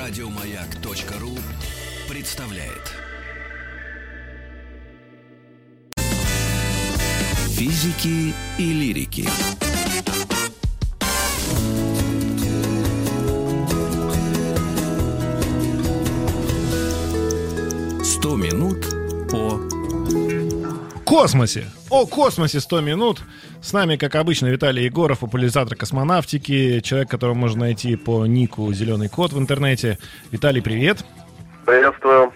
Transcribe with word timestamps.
Радиомаяк.ру 0.00 1.36
представляет. 2.08 2.94
Физики 7.50 8.34
и 8.56 8.72
лирики. 8.72 9.28
Сто 18.02 18.36
минут 18.36 18.86
по 19.30 19.60
космосе. 21.04 21.70
О 21.90 22.06
космосе 22.06 22.60
100 22.60 22.80
минут. 22.80 23.20
С 23.62 23.74
нами, 23.74 23.96
как 23.96 24.14
обычно, 24.14 24.46
Виталий 24.46 24.84
Егоров, 24.84 25.18
популяризатор 25.18 25.76
космонавтики, 25.76 26.80
человек, 26.80 27.10
которого 27.10 27.34
можно 27.34 27.60
найти 27.60 27.94
по 27.94 28.24
нику 28.24 28.72
«Зеленый 28.72 29.08
кот» 29.10 29.32
в 29.32 29.38
интернете. 29.38 29.98
Виталий, 30.30 30.62
привет. 30.62 31.04
Приветствую. 31.66 32.32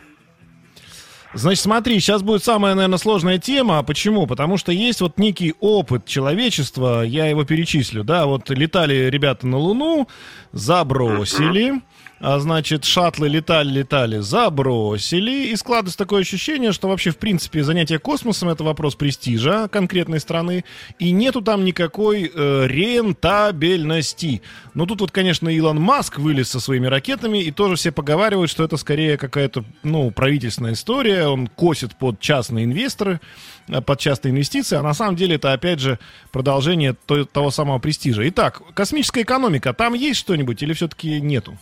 Значит, 1.33 1.63
смотри, 1.63 1.99
сейчас 1.99 2.23
будет 2.23 2.45
самая, 2.45 2.75
наверное, 2.75 2.99
сложная 2.99 3.39
тема. 3.39 3.83
Почему? 3.83 4.27
Потому 4.27 4.59
что 4.59 4.71
есть 4.71 5.01
вот 5.01 5.19
некий 5.19 5.55
опыт 5.61 6.05
человечества, 6.05 7.03
я 7.03 7.27
его 7.27 7.45
перечислю, 7.45 8.05
да, 8.05 8.27
вот 8.27 8.51
летали 8.51 9.09
ребята 9.11 9.47
на 9.47 9.57
Луну, 9.57 10.07
забросили, 10.53 11.83
значит, 12.21 12.85
шаттлы 12.85 13.29
летали, 13.29 13.71
летали, 13.71 14.19
забросили, 14.19 15.49
и 15.49 15.57
складывается 15.57 15.99
такое 15.99 16.23
ощущение, 16.23 16.73
что 16.73 16.89
вообще, 16.89 17.11
в 17.11 17.19
принципе, 17.19 17.63
занятие 17.63 17.99
космосом 17.99 18.49
это 18.49 18.65
вопрос 18.65 18.95
престижа 18.95 19.69
конкретной 19.69 20.21
страны, 20.21 20.65
и 20.99 21.11
нету 21.11 21.43
там 21.43 21.65
никакой 21.65 22.31
э, 22.33 22.67
рентабельности. 22.67 24.43
Но 24.75 24.87
тут 24.87 25.01
вот, 25.01 25.11
конечно, 25.11 25.49
Илон 25.49 25.81
Маск 25.81 26.19
вылез 26.19 26.49
со 26.49 26.61
своими 26.61 26.87
ракетами, 26.87 27.39
и 27.39 27.51
тоже 27.51 27.77
все 27.77 27.93
поговаривают, 27.93 28.51
что 28.51 28.65
это 28.65 28.77
скорее 28.77 29.19
какая-то, 29.19 29.65
ну, 29.83 30.11
правительственная 30.11 30.75
история, 30.75 31.27
он 31.27 31.49
косит 31.49 31.97
под 31.97 32.21
частные 32.21 32.65
инвесторы, 32.65 33.21
э, 33.69 33.81
под 33.81 33.99
частные 33.99 34.33
инвестиции, 34.33 34.77
а 34.77 34.83
на 34.83 34.95
самом 34.95 35.17
деле 35.17 35.35
это, 35.37 35.53
опять 35.53 35.81
же, 35.81 35.99
продолжение 36.33 36.95
того 36.95 37.51
самого 37.51 37.79
престижа. 37.81 38.27
Итак, 38.29 38.63
космическая 38.75 39.23
экономика, 39.23 39.73
там 39.73 39.95
есть 39.95 40.21
что-нибудь 40.21 40.63
или 40.63 40.73
все-таки 40.73 41.21
нету? 41.21 41.59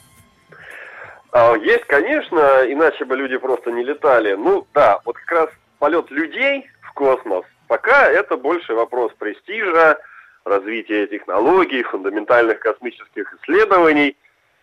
А, 1.33 1.57
есть, 1.57 1.85
конечно, 1.87 2.61
иначе 2.67 3.05
бы 3.07 3.17
люди 3.17 3.39
просто 3.39 3.73
не 3.73 3.83
летали. 3.83 4.35
Ну 4.35 4.67
да, 4.75 5.01
вот 5.05 5.17
как 5.17 5.31
раз 5.31 5.51
полет 5.79 6.11
людей 6.11 6.67
в 6.83 6.93
космос, 6.93 7.45
пока 7.69 8.11
это 8.11 8.37
больше 8.37 8.75
вопрос 8.75 9.13
престижа, 9.19 9.99
развития 10.45 11.07
технологий, 11.07 11.83
фундаментальных 11.85 12.61
космических 12.61 13.35
исследований. 13.41 14.17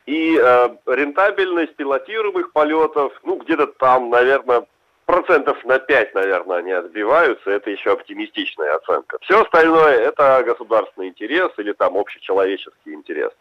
И 0.05 0.39
э, 0.41 0.69
рентабельность 0.87 1.75
пилотируемых 1.75 2.51
полетов, 2.51 3.13
ну, 3.23 3.37
где-то 3.37 3.67
там, 3.67 4.09
наверное, 4.09 4.65
процентов 5.05 5.63
на 5.65 5.79
5, 5.79 6.15
наверное, 6.15 6.57
они 6.57 6.71
отбиваются. 6.71 7.49
Это 7.49 7.69
еще 7.71 7.93
оптимистичная 7.93 8.75
оценка. 8.75 9.17
Все 9.21 9.41
остальное– 9.41 9.97
это 9.99 10.43
государственный 10.45 11.09
интерес 11.09 11.51
или 11.57 11.73
там 11.73 11.97
общечеловеческий 11.97 12.93
интерес. 12.93 13.31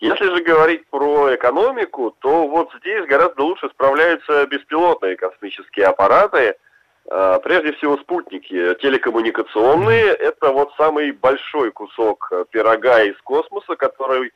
Если 0.00 0.24
же 0.24 0.42
говорить 0.42 0.86
про 0.88 1.34
экономику, 1.34 2.16
то 2.20 2.48
вот 2.48 2.70
здесь 2.80 3.04
гораздо 3.06 3.42
лучше 3.42 3.68
справляются 3.68 4.46
беспилотные 4.46 5.14
космические 5.14 5.86
аппараты, 5.86 6.54
а, 7.10 7.38
прежде 7.40 7.74
всего 7.74 7.98
спутники 7.98 8.74
телекоммуникационные. 8.80 10.06
Это 10.14 10.52
вот 10.52 10.72
самый 10.78 11.12
большой 11.12 11.70
кусок 11.70 12.32
пирога 12.50 13.02
из 13.02 13.16
космоса, 13.18 13.76
который 13.76 14.32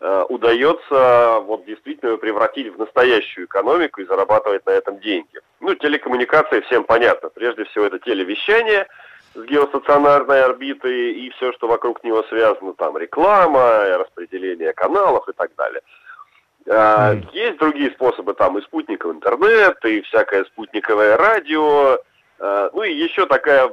а, 0.00 0.24
удается 0.24 1.40
вот 1.40 1.66
действительно 1.66 2.16
превратить 2.16 2.74
в 2.74 2.78
настоящую 2.78 3.44
экономику 3.44 4.00
и 4.00 4.06
зарабатывать 4.06 4.64
на 4.64 4.70
этом 4.70 4.98
деньги. 5.00 5.40
Ну, 5.60 5.74
телекоммуникации 5.74 6.60
всем 6.62 6.84
понятно. 6.84 7.28
Прежде 7.28 7.64
всего 7.64 7.84
это 7.84 7.98
телевещание– 7.98 8.86
с 9.34 9.44
геостационарной 9.44 10.44
орбиты 10.44 11.12
и 11.12 11.30
все, 11.30 11.52
что 11.52 11.68
вокруг 11.68 12.02
него 12.04 12.22
связано, 12.24 12.74
там 12.74 12.96
реклама, 12.98 13.98
распределение 13.98 14.72
каналов 14.72 15.28
и 15.28 15.32
так 15.32 15.50
далее. 15.56 15.80
Mm. 16.66 17.28
Есть 17.32 17.58
другие 17.58 17.90
способы, 17.90 18.34
там 18.34 18.56
и 18.58 18.62
спутниковый 18.62 19.16
интернет, 19.16 19.84
и 19.84 20.02
всякое 20.02 20.44
спутниковое 20.44 21.16
радио, 21.16 21.98
а, 22.38 22.70
ну 22.72 22.82
и 22.82 22.92
еще 22.92 23.26
такая 23.26 23.72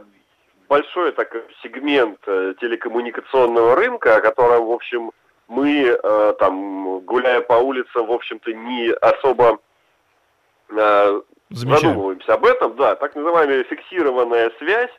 большой 0.68 1.12
такой 1.12 1.44
сегмент 1.64 2.20
э, 2.28 2.54
телекоммуникационного 2.62 3.76
рынка, 3.76 4.16
о 4.16 4.22
котором, 4.22 4.68
в 4.68 4.72
общем, 4.72 5.12
мы 5.48 5.88
э, 5.88 6.34
там, 6.40 7.00
гуляя 7.00 7.42
по 7.42 7.54
улицам, 7.54 8.06
в 8.06 8.12
общем-то, 8.12 8.54
не 8.54 8.92
особо 8.92 9.58
э, 10.70 11.22
задумываемся 11.50 12.36
об 12.36 12.46
этом, 12.46 12.76
да, 12.76 12.96
так 12.96 13.16
называемая 13.16 13.64
фиксированная 13.64 14.52
связь, 14.60 14.92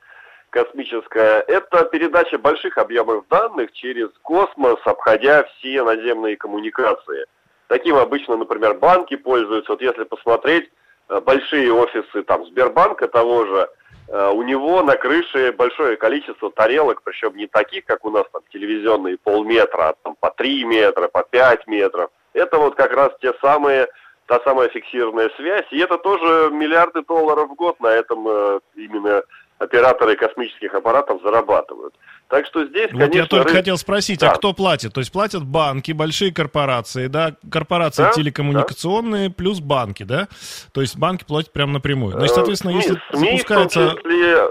космическая, 0.51 1.41
это 1.47 1.85
передача 1.85 2.39
больших 2.39 2.77
объемов 2.79 3.25
данных 3.29 3.73
через 3.73 4.09
космос, 4.23 4.79
обходя 4.85 5.45
все 5.45 5.83
наземные 5.83 6.37
коммуникации. 6.37 7.27
Таким 7.69 7.97
обычно, 7.97 8.37
например, 8.37 8.75
банки 8.75 9.17
пользуются. 9.17 9.73
Вот 9.73 9.81
если 9.81 10.03
посмотреть 10.03 10.69
э, 11.09 11.21
большие 11.21 11.73
офисы 11.73 12.23
там 12.25 12.45
Сбербанка 12.47 13.07
того 13.07 13.47
же, 13.47 13.69
э, 14.09 14.31
у 14.31 14.43
него 14.43 14.83
на 14.83 14.97
крыше 14.97 15.53
большое 15.53 15.97
количество 15.97 16.51
тарелок, 16.51 17.03
причем 17.03 17.37
не 17.37 17.47
таких, 17.47 17.85
как 17.85 18.05
у 18.05 18.11
нас 18.11 18.25
там 18.33 18.43
телевизионные 18.53 19.19
полметра, 19.19 19.91
а 19.91 19.95
там 20.03 20.17
по 20.19 20.31
3 20.31 20.65
метра, 20.65 21.07
по 21.07 21.23
5 21.23 21.69
метров. 21.69 22.11
Это 22.33 22.59
вот 22.59 22.75
как 22.75 22.93
раз 22.93 23.11
те 23.21 23.33
самые, 23.41 23.87
та 24.27 24.41
самая 24.41 24.69
фиксированная 24.69 25.31
связь, 25.37 25.67
и 25.71 25.79
это 25.79 25.97
тоже 25.99 26.51
миллиарды 26.51 27.03
долларов 27.03 27.51
в 27.51 27.55
год 27.55 27.79
на 27.79 27.89
этом 27.89 28.27
э, 28.29 28.61
именно 28.75 29.23
операторы 29.61 30.17
космических 30.17 30.75
аппаратов 30.75 31.21
зарабатывают. 31.23 31.95
Так 32.29 32.47
что 32.47 32.65
здесь, 32.65 32.91
вот 32.93 33.01
конечно... 33.01 33.19
я 33.19 33.27
только 33.27 33.49
рынок... 33.49 33.59
хотел 33.59 33.77
спросить, 33.77 34.23
а 34.23 34.27
да. 34.27 34.33
а 34.33 34.37
кто 34.37 34.53
платит? 34.53 34.95
То 34.95 35.01
есть 35.01 35.13
платят 35.13 35.45
банки, 35.45 35.93
большие 35.93 36.33
корпорации, 36.33 37.09
да, 37.09 37.35
корпорации 37.51 38.05
да, 38.05 38.11
телекоммуникационные 38.11 39.29
да. 39.29 39.35
плюс 39.37 39.61
банки, 39.61 40.05
да? 40.05 40.29
То 40.73 40.81
есть 40.81 40.97
банки 40.97 41.25
платят 41.25 41.53
прямо 41.53 41.75
напрямую. 41.75 42.13
Значит, 42.13 42.31
ну 42.31 42.35
соответственно, 42.37 42.73
СМИ, 42.73 42.83
если 42.83 43.17
СМИ, 43.17 43.31
запускается... 43.31 43.97
Числе, 43.97 44.51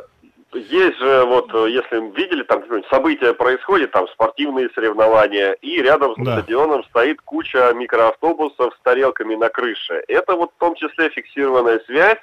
есть 0.54 0.98
же, 1.00 1.26
вот, 1.26 1.54
если 1.70 2.16
видели, 2.16 2.44
там 2.44 2.64
события 2.90 3.34
происходят, 3.34 3.92
там 3.92 4.08
спортивные 4.10 4.70
соревнования, 4.76 5.54
и 5.54 5.82
рядом 5.82 6.14
с 6.16 6.24
да. 6.24 6.40
стадионом 6.40 6.84
стоит 6.86 7.22
куча 7.22 7.72
микроавтобусов 7.74 8.76
с 8.76 8.84
тарелками 8.84 9.36
на 9.36 9.50
крыше. 9.50 10.04
Это 10.08 10.36
вот 10.36 10.52
в 10.56 10.60
том 10.60 10.76
числе 10.76 11.10
фиксированная 11.10 11.80
связь, 11.86 12.20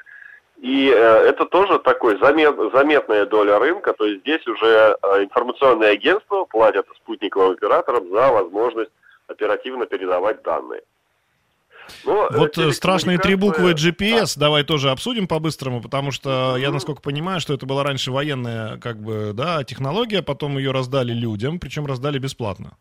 и 0.59 0.89
э, 0.89 0.95
это 0.95 1.45
тоже 1.47 1.79
такой 1.79 2.19
замет, 2.19 2.57
заметная 2.73 3.27
доля 3.27 3.59
рынка, 3.59 3.93
то 3.93 4.07
есть 4.07 4.23
здесь 4.23 4.47
уже 4.47 4.97
э, 5.03 5.25
информационные 5.25 5.91
агентства 5.91 6.45
платят 6.45 6.87
спутниковым 6.97 7.53
операторам 7.53 8.09
за 8.11 8.33
возможность 8.33 8.91
оперативно 9.27 9.87
передавать 9.87 10.43
данные. 10.43 10.83
Но, 12.05 12.27
э, 12.27 12.37
вот 12.37 12.75
страшные 12.75 13.19
три 13.19 13.35
буквы 13.35 13.73
GPS, 13.73 14.35
да. 14.37 14.47
давай 14.47 14.65
тоже 14.65 14.91
обсудим 14.91 15.29
по-быстрому, 15.29 15.83
потому 15.83 16.11
что 16.11 16.57
я, 16.57 16.71
насколько 16.71 17.03
понимаю, 17.03 17.41
что 17.41 17.53
это 17.53 17.67
была 17.67 17.85
раньше 17.85 18.11
военная 18.11 18.79
как 18.79 18.97
бы, 18.97 19.33
да, 19.35 19.63
технология, 19.63 20.23
потом 20.23 20.57
ее 20.57 20.71
раздали 20.71 21.13
людям, 21.13 21.61
причем 21.61 21.85
раздали 21.85 22.19
бесплатно. 22.19 22.79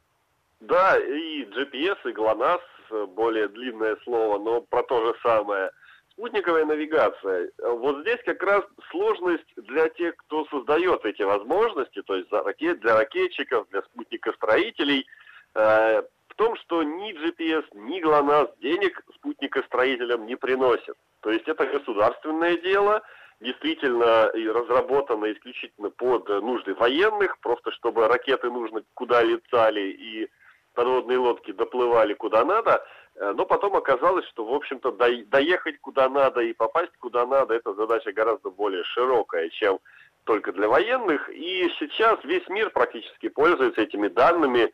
Да, 0.62 0.97
и 0.97 1.44
GPS, 1.44 1.97
и 2.06 2.13
GLONASS, 2.13 3.07
более 3.07 3.50
длинное 3.50 3.97
слово, 4.06 4.40
но 4.40 4.62
про 4.62 4.81
то 4.84 5.06
же 5.06 5.13
самое– 5.22 5.72
Спутниковая 6.17 6.63
навигация. 6.63 7.51
Вот 7.61 8.01
здесь 8.01 8.19
как 8.25 8.41
раз 8.41 8.63
сложность 8.89 9.53
для 9.57 9.89
тех, 9.89 10.15
кто 10.15 10.45
создает 10.45 11.03
эти 11.03 11.23
возможности, 11.23 12.01
то 12.03 12.15
есть 12.15 12.29
для 12.29 12.95
ракетчиков, 12.95 13.67
для 13.69 13.81
спутникостроителей, 13.81 15.05
э, 15.56 16.01
в 16.29 16.35
том, 16.35 16.56
что 16.56 16.83
ни 16.83 17.13
GPS, 17.13 17.65
ни 17.73 18.00
ГЛОНАСС 18.00 18.57
денег 18.59 19.01
спутникостроителям 19.15 20.25
не 20.25 20.38
приносят. 20.38 20.95
То 21.19 21.31
есть 21.31 21.50
это 21.50 21.65
государственное 21.65 22.57
дело, 22.59 23.01
действительно 23.41 24.31
разработано 24.53 25.33
исключительно 25.33 25.89
под 25.89 26.29
нужды 26.29 26.75
военных, 26.75 27.38
просто 27.39 27.71
чтобы 27.73 28.07
ракеты 28.07 28.50
нужно 28.50 28.83
куда 28.94 29.21
летали 29.21 29.91
и 29.91 30.29
подводные 30.75 31.18
лодки 31.18 31.51
доплывали 31.51 32.13
куда 32.13 32.45
надо, 32.45 32.85
но 33.17 33.45
потом 33.45 33.75
оказалось, 33.75 34.25
что, 34.27 34.45
в 34.45 34.53
общем-то, 34.53 34.91
доехать 34.91 35.79
куда 35.79 36.09
надо 36.09 36.41
и 36.41 36.53
попасть 36.53 36.91
куда 37.00 37.25
надо, 37.25 37.53
это 37.53 37.73
задача 37.73 38.12
гораздо 38.12 38.50
более 38.50 38.83
широкая, 38.83 39.50
чем 39.50 39.79
только 40.25 40.51
для 40.51 40.67
военных. 40.67 41.29
И 41.29 41.71
сейчас 41.79 42.19
весь 42.23 42.47
мир 42.50 42.69
практически 42.71 43.29
пользуется 43.29 43.81
этими 43.81 44.09
данными, 44.09 44.73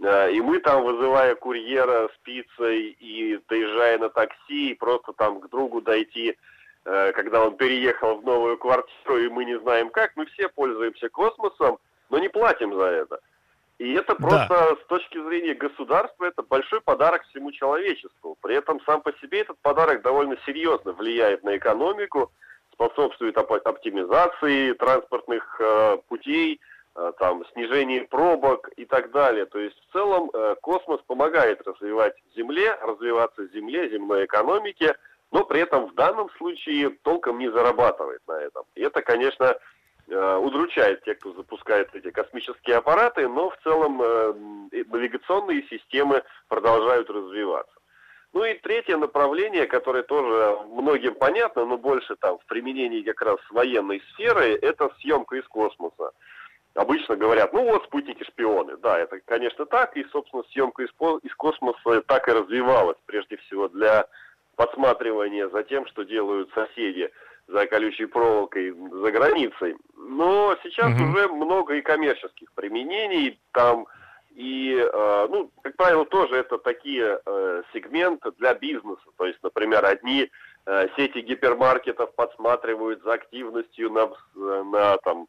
э, 0.00 0.32
и 0.32 0.40
мы 0.40 0.58
там, 0.60 0.84
вызывая 0.84 1.34
курьера 1.34 2.08
с 2.08 2.18
пиццей 2.22 2.96
и 2.98 3.38
доезжая 3.48 3.98
на 3.98 4.08
такси, 4.08 4.70
и 4.70 4.74
просто 4.74 5.12
там 5.12 5.40
к 5.40 5.50
другу 5.50 5.82
дойти, 5.82 6.36
э, 6.84 7.12
когда 7.12 7.44
он 7.44 7.56
переехал 7.56 8.16
в 8.16 8.24
новую 8.24 8.56
квартиру, 8.56 9.18
и 9.18 9.28
мы 9.28 9.44
не 9.44 9.58
знаем 9.58 9.90
как, 9.90 10.16
мы 10.16 10.24
все 10.26 10.48
пользуемся 10.48 11.08
космосом, 11.10 11.78
но 12.08 12.18
не 12.18 12.28
платим 12.28 12.74
за 12.74 12.84
это. 12.84 13.20
И 13.82 13.94
это 13.94 14.14
просто 14.14 14.48
да. 14.48 14.76
с 14.76 14.86
точки 14.86 15.20
зрения 15.20 15.54
государства 15.54 16.26
это 16.26 16.44
большой 16.44 16.80
подарок 16.80 17.24
всему 17.24 17.50
человечеству. 17.50 18.36
При 18.40 18.54
этом 18.54 18.80
сам 18.86 19.02
по 19.02 19.12
себе 19.14 19.40
этот 19.40 19.58
подарок 19.60 20.02
довольно 20.02 20.36
серьезно 20.46 20.92
влияет 20.92 21.42
на 21.42 21.56
экономику, 21.56 22.30
способствует 22.72 23.36
оптимизации 23.36 24.74
транспортных 24.74 25.60
э, 25.60 25.98
путей, 26.06 26.60
э, 26.94 27.12
там, 27.18 27.44
снижению 27.54 28.06
пробок 28.06 28.68
и 28.76 28.84
так 28.84 29.10
далее. 29.10 29.46
То 29.46 29.58
есть 29.58 29.76
в 29.88 29.92
целом 29.92 30.30
э, 30.32 30.54
космос 30.62 31.00
помогает 31.08 31.60
развивать 31.66 32.14
Земле, 32.36 32.78
развиваться 32.82 33.48
Земле, 33.48 33.90
земной 33.90 34.26
экономике, 34.26 34.94
но 35.32 35.44
при 35.44 35.58
этом 35.58 35.88
в 35.88 35.94
данном 35.94 36.30
случае 36.38 36.90
толком 37.02 37.40
не 37.40 37.50
зарабатывает 37.50 38.20
на 38.28 38.40
этом. 38.42 38.62
И 38.76 38.80
это, 38.80 39.02
конечно, 39.02 39.56
удручает 40.12 41.02
тех, 41.04 41.18
кто 41.18 41.32
запускает 41.32 41.94
эти 41.94 42.10
космические 42.10 42.76
аппараты, 42.76 43.28
но 43.28 43.50
в 43.50 43.56
целом 43.62 44.00
э, 44.02 44.34
навигационные 44.90 45.62
системы 45.68 46.22
продолжают 46.48 47.08
развиваться. 47.10 47.72
Ну 48.32 48.44
и 48.44 48.54
третье 48.54 48.96
направление, 48.96 49.66
которое 49.66 50.02
тоже 50.02 50.58
многим 50.68 51.14
понятно, 51.14 51.66
но 51.66 51.76
больше 51.76 52.16
там 52.16 52.38
в 52.38 52.46
применении 52.46 53.02
как 53.02 53.20
раз 53.20 53.36
военной 53.50 54.02
сферы, 54.12 54.58
это 54.60 54.90
съемка 55.00 55.36
из 55.36 55.46
космоса. 55.48 56.12
Обычно 56.74 57.16
говорят, 57.16 57.52
ну 57.52 57.64
вот 57.64 57.84
спутники-шпионы. 57.84 58.78
Да, 58.78 58.98
это, 58.98 59.20
конечно, 59.26 59.66
так. 59.66 59.94
И, 59.98 60.04
собственно, 60.04 60.42
съемка 60.44 60.82
из 60.82 61.34
космоса 61.36 62.00
так 62.06 62.26
и 62.28 62.32
развивалась, 62.32 62.96
прежде 63.04 63.36
всего, 63.36 63.68
для 63.68 64.06
подсматривания 64.56 65.48
за 65.48 65.62
тем, 65.64 65.86
что 65.86 66.02
делают 66.04 66.50
соседи 66.54 67.10
за 67.48 67.66
колючей 67.66 68.06
проволокой 68.06 68.72
за 68.72 69.10
границей. 69.10 69.76
Но 69.96 70.56
сейчас 70.62 70.92
угу. 70.94 71.10
уже 71.10 71.28
много 71.28 71.74
и 71.74 71.82
коммерческих 71.82 72.52
применений. 72.52 73.40
Там 73.52 73.86
и, 74.34 74.74
э, 74.74 75.26
ну, 75.28 75.50
как 75.62 75.76
правило, 75.76 76.06
тоже 76.06 76.36
это 76.36 76.58
такие 76.58 77.20
э, 77.24 77.62
сегменты 77.72 78.32
для 78.38 78.54
бизнеса. 78.54 79.02
То 79.18 79.26
есть, 79.26 79.38
например, 79.42 79.84
одни 79.84 80.30
э, 80.64 80.88
сети 80.96 81.18
гипермаркетов 81.18 82.14
подсматривают 82.14 83.02
за 83.02 83.14
активностью 83.14 83.90
на, 83.90 84.10
на 84.64 84.96
там, 84.98 85.26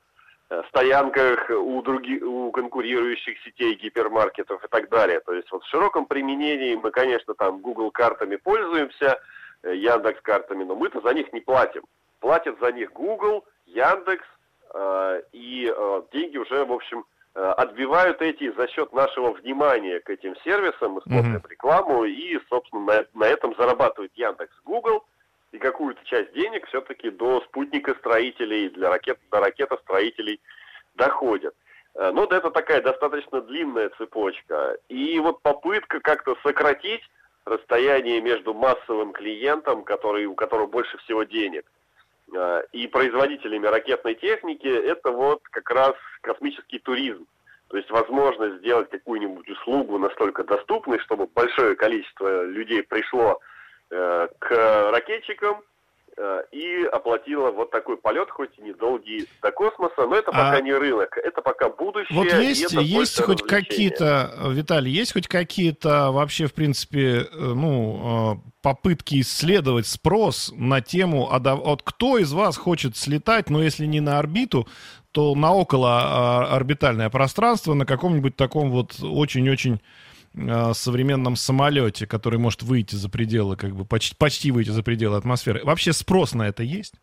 стоянках 0.70 1.50
у, 1.50 1.82
других, 1.82 2.24
у 2.24 2.52
конкурирующих 2.52 3.38
сетей 3.44 3.76
гипермаркетов 3.76 4.64
и 4.64 4.68
так 4.70 4.90
далее. 4.90 5.20
То 5.20 5.34
есть 5.34 5.52
вот 5.52 5.64
в 5.64 5.70
широком 5.70 6.06
применении 6.06 6.76
мы, 6.76 6.92
конечно, 6.92 7.34
там 7.34 7.60
Google 7.60 7.92
картами 7.92 8.38
пользуемся, 8.38 9.20
Яндекс 9.64 10.22
картами, 10.22 10.64
но 10.64 10.76
мы-то 10.76 11.02
за 11.02 11.14
них 11.14 11.32
не 11.34 11.40
платим. 11.40 11.84
Платят 12.24 12.58
за 12.60 12.72
них 12.72 12.94
Google, 12.94 13.44
Яндекс, 13.66 14.26
э, 14.74 15.22
и 15.34 15.70
э, 15.70 16.02
деньги 16.14 16.38
уже, 16.38 16.64
в 16.64 16.72
общем, 16.72 17.04
Э, 17.36 17.54
отбивают 17.58 18.22
эти 18.22 18.52
за 18.52 18.68
счет 18.68 18.94
нашего 18.94 19.32
внимания 19.32 20.00
к 20.02 20.10
этим 20.12 20.36
сервисам, 20.44 20.94
мы 20.94 21.02
смотрим 21.02 21.38
mm-hmm. 21.38 21.50
рекламу 21.50 22.04
и, 22.04 22.40
собственно, 22.48 22.84
на, 22.86 23.06
на 23.16 23.24
этом 23.24 23.56
зарабатывает 23.58 24.12
Яндекс, 24.16 24.54
Google, 24.66 25.04
и 25.52 25.58
какую-то 25.58 26.04
часть 26.06 26.32
денег 26.34 26.68
все-таки 26.68 27.10
до 27.10 27.42
спутника 27.42 27.96
строителей, 27.96 28.70
для 28.70 28.90
ракет, 28.90 29.18
до 29.32 29.40
ракетостроителей 29.40 30.42
доходят. 30.94 31.56
Э, 31.96 32.12
но 32.12 32.26
это 32.26 32.52
такая 32.52 32.84
достаточно 32.84 33.42
длинная 33.42 33.90
цепочка. 33.98 34.78
И 34.88 35.18
вот 35.18 35.42
попытка 35.42 36.02
как-то 36.02 36.38
сократить 36.44 37.02
расстояние 37.46 38.22
между 38.22 38.54
массовым 38.54 39.12
клиентом, 39.12 39.84
который, 39.84 40.28
у 40.28 40.36
которого 40.36 40.68
больше 40.68 41.00
всего 41.00 41.24
денег, 41.24 41.66
и 42.72 42.88
производителями 42.88 43.68
ракетной 43.68 44.16
техники, 44.16 44.68
это 44.68 45.12
вот 45.12 45.42
как 45.52 45.70
раз 45.70 45.94
космический 46.22 46.80
туризм. 46.80 47.26
То 47.68 47.78
есть 47.78 47.90
возможность 47.90 48.58
сделать 48.58 48.90
какую-нибудь 48.90 49.50
услугу 49.50 49.98
настолько 49.98 50.44
доступной, 50.44 51.00
чтобы 51.00 51.28
большое 51.28 51.76
количество 51.76 52.44
людей 52.44 52.84
пришло 52.84 53.40
э, 53.90 54.28
к 54.40 54.92
ракетчикам, 54.92 55.64
Э, 55.64 55.73
и 56.52 56.84
оплатила 56.92 57.52
вот 57.52 57.72
такой 57.72 57.98
полет, 57.98 58.30
хоть 58.30 58.52
и 58.58 58.62
недолгий, 58.62 59.28
до 59.42 59.52
космоса, 59.52 60.06
но 60.08 60.16
это 60.16 60.32
а... 60.32 60.34
пока 60.34 60.62
не 60.62 60.74
рынок, 60.74 61.18
это 61.18 61.42
пока 61.42 61.70
будущее. 61.70 62.16
Вот 62.16 62.32
есть, 62.34 62.72
есть 62.74 63.22
хоть 63.22 63.42
какие-то, 63.42 64.34
Виталий, 64.50 64.92
есть 64.92 65.14
хоть 65.14 65.28
какие-то 65.28 66.12
вообще, 66.12 66.48
в 66.48 66.54
принципе, 66.54 67.22
э, 67.22 67.26
ну, 67.32 68.38
э, 68.46 68.50
попытки 68.62 69.22
исследовать 69.22 69.88
спрос 69.88 70.54
на 70.56 70.82
тему, 70.82 71.30
а 71.32 71.40
вот 71.56 71.82
кто 71.84 72.18
из 72.18 72.32
вас 72.32 72.58
хочет 72.58 72.96
слетать, 72.96 73.50
но 73.50 73.62
если 73.62 73.86
не 73.86 74.00
на 74.00 74.20
орбиту, 74.20 74.68
то 75.12 75.36
на 75.36 75.54
около 75.54 76.56
орбитальное 76.56 77.10
пространство, 77.10 77.74
на 77.74 77.86
каком-нибудь 77.86 78.36
таком 78.36 78.72
вот 78.72 78.96
очень-очень 79.02 79.76
Э, 79.76 79.80
современном 80.74 81.36
самолете, 81.36 82.08
который 82.08 82.40
может 82.40 82.64
выйти 82.64 82.96
за 82.96 83.10
пределы, 83.10 83.56
как 83.56 83.72
бы 83.72 83.86
почти, 83.86 84.16
почти 84.16 84.52
выйти 84.52 84.70
за 84.70 84.84
пределы 84.84 85.18
атмосферы. 85.18 85.62
Вообще 85.64 85.94
спрос 85.94 86.34
на 86.34 86.48
это 86.48 86.64
есть? 86.64 86.96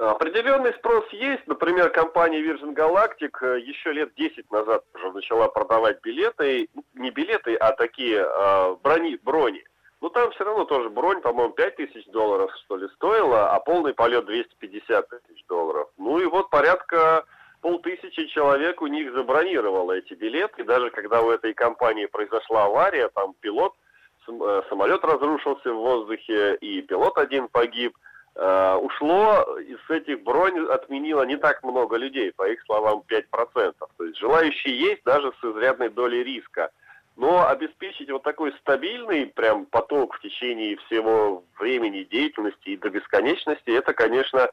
Определенный 0.00 0.72
спрос 0.78 1.04
есть. 1.12 1.46
Например, 1.46 1.90
компания 1.90 2.40
Virgin 2.40 2.74
Galactic 2.74 3.36
э, 3.42 3.60
еще 3.60 3.92
лет 3.92 4.14
10 4.16 4.50
назад 4.50 4.82
уже 4.94 5.12
начала 5.12 5.48
продавать 5.48 6.00
билеты, 6.02 6.70
не 6.94 7.10
билеты, 7.10 7.54
а 7.56 7.72
такие 7.72 8.24
э, 8.24 8.76
брони, 8.82 9.18
брони. 9.22 9.62
Но 10.00 10.08
там 10.08 10.30
все 10.30 10.44
равно 10.44 10.64
тоже 10.64 10.88
бронь, 10.88 11.20
по-моему, 11.20 11.52
5 11.52 11.76
тысяч 11.76 12.06
долларов, 12.06 12.50
что 12.64 12.78
ли, 12.78 12.88
стоила, 12.94 13.50
а 13.50 13.60
полный 13.60 13.92
полет 13.92 14.24
250 14.24 15.06
тысяч 15.08 15.44
долларов. 15.46 15.88
Ну 15.98 16.18
и 16.18 16.24
вот 16.24 16.48
порядка 16.48 17.24
полтысячи 17.60 18.26
человек 18.26 18.82
у 18.82 18.86
них 18.86 19.12
забронировало 19.12 19.92
эти 19.92 20.14
билеты. 20.14 20.62
И 20.62 20.64
даже 20.64 20.90
когда 20.90 21.22
у 21.22 21.30
этой 21.30 21.54
компании 21.54 22.06
произошла 22.06 22.64
авария, 22.64 23.08
там 23.08 23.34
пилот, 23.40 23.74
э, 24.28 24.62
самолет 24.68 25.04
разрушился 25.04 25.72
в 25.72 25.76
воздухе, 25.76 26.56
и 26.56 26.82
пилот 26.82 27.16
один 27.18 27.48
погиб, 27.48 27.96
э, 28.36 28.74
ушло 28.76 29.58
из 29.58 29.78
этих 29.90 30.22
бронь 30.22 30.66
отменило 30.66 31.22
не 31.24 31.36
так 31.36 31.62
много 31.62 31.96
людей, 31.96 32.32
по 32.32 32.48
их 32.48 32.62
словам, 32.64 33.02
5%. 33.06 33.88
То 33.96 34.04
есть 34.04 34.18
желающие 34.18 34.78
есть 34.78 35.04
даже 35.04 35.32
с 35.40 35.44
изрядной 35.44 35.90
долей 35.90 36.22
риска. 36.22 36.70
Но 37.16 37.46
обеспечить 37.46 38.10
вот 38.10 38.22
такой 38.22 38.52
стабильный 38.60 39.26
прям 39.26 39.66
поток 39.66 40.14
в 40.14 40.20
течение 40.20 40.76
всего 40.86 41.44
времени 41.58 42.04
деятельности 42.04 42.70
и 42.70 42.76
до 42.78 42.88
бесконечности, 42.88 43.70
это, 43.70 43.92
конечно, 43.92 44.48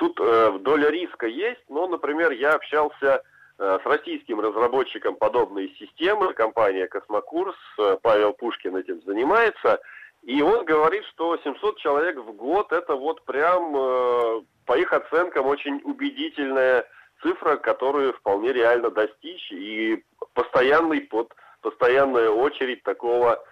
Тут 0.00 0.18
э, 0.18 0.58
доля 0.60 0.88
риска 0.88 1.26
есть, 1.26 1.60
но, 1.68 1.86
например, 1.86 2.30
я 2.30 2.54
общался 2.54 3.22
э, 3.58 3.78
с 3.82 3.86
российским 3.86 4.40
разработчиком 4.40 5.14
подобной 5.14 5.76
системы, 5.78 6.32
компания 6.32 6.86
«Космокурс», 6.86 7.54
э, 7.78 7.98
Павел 8.00 8.32
Пушкин 8.32 8.76
этим 8.76 9.02
занимается, 9.02 9.78
и 10.22 10.40
он 10.40 10.64
говорит, 10.64 11.04
что 11.12 11.36
700 11.44 11.76
человек 11.80 12.16
в 12.16 12.32
год– 12.32 12.72
это 12.72 12.94
вот 12.94 13.22
прям, 13.26 13.76
э, 13.76 14.40
по 14.64 14.78
их 14.78 14.90
оценкам, 14.90 15.46
очень 15.46 15.82
убедительная 15.84 16.86
цифра, 17.20 17.56
которую 17.56 18.14
вполне 18.14 18.54
реально 18.54 18.90
достичь, 18.90 19.52
и 19.52 20.02
постоянный 20.32 21.02
под, 21.02 21.34
постоянная 21.60 22.30
очередь 22.30 22.82
такого 22.84 23.44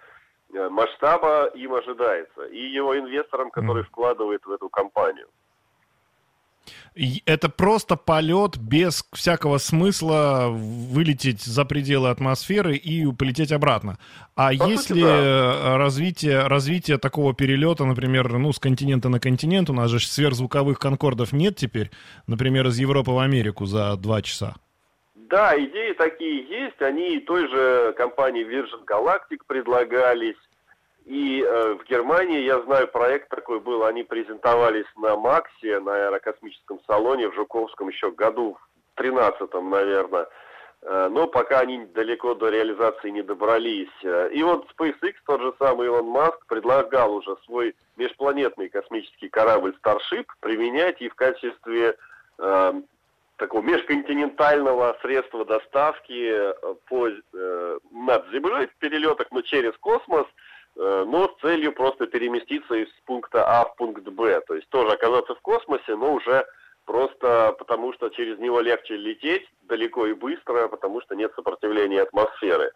э, 0.51 0.67
масштаба 0.69 1.51
им 1.53 1.75
ожидается, 1.75 2.45
и 2.45 2.59
его 2.59 2.97
инвесторам, 2.97 3.51
который 3.51 3.83
вкладывает 3.83 4.43
в 4.47 4.51
эту 4.51 4.67
компанию. 4.67 5.27
Это 7.25 7.49
просто 7.49 7.95
полет 7.95 8.57
без 8.57 9.05
всякого 9.13 9.57
смысла 9.57 10.47
вылететь 10.49 11.41
за 11.41 11.63
пределы 11.65 12.09
атмосферы 12.09 12.75
и 12.75 13.05
полететь 13.13 13.51
обратно. 13.51 13.97
А 14.35 14.49
По 14.49 14.51
если 14.51 15.01
да. 15.01 15.77
развитие, 15.77 16.47
развитие 16.47 16.97
такого 16.97 17.33
перелета, 17.33 17.85
например, 17.85 18.31
ну, 18.37 18.51
с 18.51 18.59
континента 18.59 19.09
на 19.09 19.19
континент, 19.19 19.69
у 19.69 19.73
нас 19.73 19.91
же 19.91 19.99
сверхзвуковых 19.99 20.79
конкордов 20.79 21.31
нет 21.31 21.55
теперь, 21.55 21.91
например, 22.27 22.67
из 22.67 22.79
Европы 22.79 23.11
в 23.11 23.19
Америку 23.19 23.65
за 23.65 23.95
два 23.95 24.21
часа. 24.21 24.55
Да, 25.29 25.55
идеи 25.55 25.93
такие 25.93 26.43
есть. 26.49 26.81
Они 26.81 27.19
той 27.19 27.47
же 27.49 27.93
компании 27.93 28.43
Virgin 28.43 28.83
Galactic 28.89 29.39
предлагались. 29.47 30.35
И 31.09 31.41
э, 31.41 31.73
в 31.73 31.85
Германии, 31.85 32.41
я 32.41 32.61
знаю, 32.61 32.87
проект 32.87 33.29
такой 33.29 33.59
был, 33.59 33.83
они 33.83 34.03
презентовались 34.03 34.85
на 34.95 35.17
Максе, 35.17 35.79
на 35.79 36.05
аэрокосмическом 36.05 36.79
салоне 36.85 37.29
в 37.29 37.33
Жуковском 37.33 37.89
еще 37.89 38.11
году 38.11 38.59
в 38.93 39.01
13-м, 39.01 39.71
наверное. 39.71 40.27
Э, 40.83 41.07
но 41.09 41.25
пока 41.25 41.61
они 41.61 41.87
далеко 41.87 42.35
до 42.35 42.49
реализации 42.49 43.09
не 43.09 43.23
добрались. 43.23 43.89
Э, 44.03 44.29
и 44.31 44.43
вот 44.43 44.67
SpaceX, 44.77 45.15
тот 45.25 45.41
же 45.41 45.51
самый 45.57 45.87
Илон 45.87 46.05
Маск, 46.05 46.45
предлагал 46.45 47.15
уже 47.15 47.35
свой 47.45 47.75
межпланетный 47.97 48.69
космический 48.69 49.29
корабль 49.29 49.75
Starship 49.83 50.27
применять 50.41 51.01
и 51.01 51.09
в 51.09 51.15
качестве 51.15 51.95
э, 52.37 52.81
такого 53.37 53.63
межконтинентального 53.63 54.95
средства 55.01 55.43
доставки 55.43 56.29
э, 56.31 56.53
по, 56.87 57.07
э, 57.07 57.79
над 57.89 58.29
Землей 58.29 58.67
в 58.67 58.75
перелетах, 58.75 59.31
но 59.31 59.41
через 59.41 59.75
космос– 59.79 60.27
но 60.79 61.27
с 61.27 61.41
целью 61.41 61.73
просто 61.73 62.07
переместиться 62.07 62.73
из 62.73 62.87
пункта 63.05 63.45
А 63.45 63.65
в 63.65 63.75
пункт 63.75 64.07
Б. 64.07 64.41
То 64.47 64.55
есть 64.55 64.69
тоже 64.69 64.93
оказаться 64.93 65.35
в 65.35 65.41
космосе, 65.41 65.95
но 65.95 66.13
уже 66.13 66.45
просто 66.85 67.53
потому 67.59 67.91
что 67.93 68.09
через 68.09 68.39
него 68.39 68.61
легче 68.61 68.95
лететь 68.95 69.45
далеко 69.63 70.07
и 70.07 70.13
быстро, 70.13 70.69
потому 70.69 71.01
что 71.01 71.15
нет 71.15 71.33
сопротивления 71.35 72.01
атмосферы. 72.01 72.71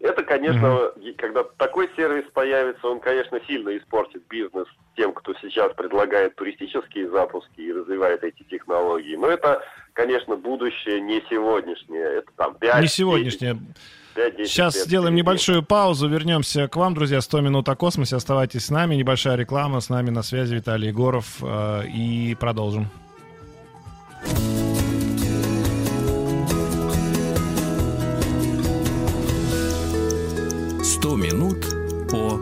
Это, 0.00 0.24
конечно, 0.24 0.92
когда 1.18 1.44
такой 1.56 1.88
сервис 1.96 2.24
появится, 2.32 2.88
он, 2.88 2.98
конечно, 3.00 3.40
сильно 3.46 3.76
испортит 3.76 4.26
бизнес 4.28 4.66
тем, 4.96 5.12
кто 5.12 5.34
сейчас 5.34 5.72
предлагает 5.74 6.34
туристические 6.34 7.10
запуски 7.10 7.60
и 7.60 7.72
развивает 7.72 8.24
эти 8.24 8.42
технологии. 8.42 9.16
Но 9.16 9.28
это, 9.28 9.62
конечно, 9.92 10.36
будущее 10.36 11.00
не 11.00 11.22
сегодняшнее. 11.30 12.04
Это 12.04 12.30
там 12.36 12.56
5 12.56 12.80
Не 12.82 12.88
сегодняшнее. 12.88 13.54
5, 13.54 13.62
10 14.14 14.48
Сейчас 14.48 14.74
лет 14.74 14.84
сделаем 14.84 15.14
небольшую 15.14 15.62
паузу, 15.62 16.08
вернемся 16.08 16.68
к 16.68 16.76
вам, 16.76 16.94
друзья. 16.94 17.20
100 17.20 17.40
минут 17.40 17.68
о 17.68 17.74
космосе. 17.74 18.16
Оставайтесь 18.16 18.66
с 18.66 18.70
нами. 18.70 18.94
Небольшая 18.94 19.36
реклама. 19.36 19.80
С 19.80 19.88
нами 19.88 20.10
на 20.10 20.22
связи 20.22 20.54
Виталий 20.54 20.88
Егоров. 20.88 21.38
Э, 21.42 21.84
и 21.86 22.36
продолжим. 22.38 22.88
100 30.82 31.16
минут 31.16 31.66
по 32.10 32.40